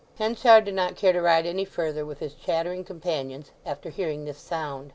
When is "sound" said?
4.39-4.89